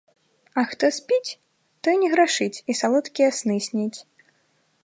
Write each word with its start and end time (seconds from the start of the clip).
А 0.59 0.63
хто 0.71 0.85
спіць, 0.99 1.35
той 1.87 1.95
не 2.05 2.09
грашыць 2.15 2.61
і 2.73 2.79
салодкія 2.83 3.29
сны 3.41 3.55
сніць. 3.71 3.99